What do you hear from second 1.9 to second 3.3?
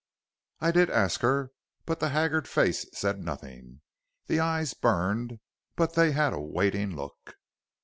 the haggard face said